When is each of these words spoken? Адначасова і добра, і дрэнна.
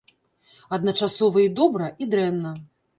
Адначасова 0.79 1.47
і 1.47 1.47
добра, 1.63 1.93
і 2.03 2.13
дрэнна. 2.15 2.59